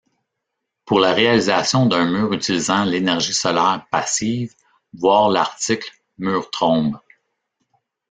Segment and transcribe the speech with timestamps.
[0.83, 4.55] Pour la réalisation d'un mur utilisant l'énergie solaire passive,
[4.95, 6.97] voir l'article mur Trombe.